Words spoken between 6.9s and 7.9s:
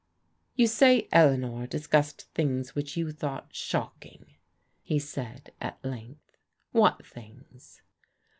things?